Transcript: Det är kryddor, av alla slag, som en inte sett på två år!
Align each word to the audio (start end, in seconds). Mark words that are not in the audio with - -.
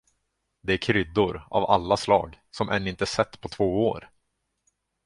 Det 0.61 0.73
är 0.73 0.77
kryddor, 0.77 1.47
av 1.49 1.65
alla 1.69 1.97
slag, 1.97 2.39
som 2.51 2.69
en 2.69 2.87
inte 2.87 3.05
sett 3.05 3.41
på 3.41 3.49
två 3.49 3.87
år! 3.89 4.09